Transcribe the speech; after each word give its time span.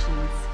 Productions. 0.00 0.49